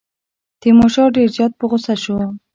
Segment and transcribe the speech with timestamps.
[0.61, 2.15] تیمورشاه ډېر زیات په غوسه شو.